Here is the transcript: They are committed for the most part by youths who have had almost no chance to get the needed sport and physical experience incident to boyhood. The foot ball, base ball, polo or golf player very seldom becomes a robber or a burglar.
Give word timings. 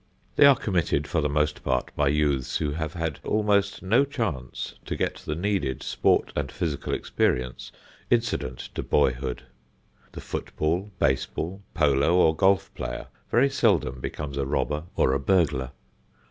They 0.35 0.47
are 0.47 0.55
committed 0.55 1.05
for 1.05 1.21
the 1.21 1.29
most 1.29 1.63
part 1.63 1.95
by 1.95 2.07
youths 2.07 2.57
who 2.57 2.71
have 2.71 2.93
had 2.95 3.19
almost 3.23 3.83
no 3.83 4.03
chance 4.03 4.73
to 4.85 4.95
get 4.95 5.17
the 5.17 5.35
needed 5.35 5.83
sport 5.83 6.33
and 6.35 6.51
physical 6.51 6.91
experience 6.91 7.71
incident 8.09 8.57
to 8.73 8.81
boyhood. 8.81 9.43
The 10.13 10.21
foot 10.21 10.55
ball, 10.55 10.89
base 10.97 11.27
ball, 11.27 11.61
polo 11.75 12.15
or 12.15 12.35
golf 12.35 12.73
player 12.73 13.09
very 13.29 13.51
seldom 13.51 13.99
becomes 14.01 14.37
a 14.37 14.45
robber 14.47 14.85
or 14.95 15.13
a 15.13 15.19
burglar. 15.19 15.69